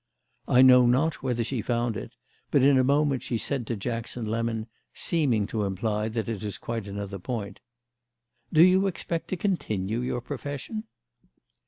I 0.47 0.63
know 0.63 0.87
not 0.87 1.21
whether 1.21 1.43
she 1.43 1.61
found 1.61 1.95
it, 1.95 2.17
but 2.49 2.63
in 2.63 2.79
a 2.79 2.83
moment 2.83 3.21
she 3.21 3.37
said 3.37 3.67
to 3.67 3.75
Jackson 3.75 4.25
Lemon, 4.25 4.65
seeming 4.95 5.45
to 5.45 5.63
imply 5.63 6.09
that 6.09 6.27
it 6.27 6.43
was 6.43 6.57
quite 6.57 6.87
another 6.87 7.19
point: 7.19 7.59
"Do 8.51 8.63
you 8.63 8.87
expect 8.87 9.27
to 9.27 9.37
continue 9.37 9.99
your 9.99 10.19
profession?" 10.21 10.85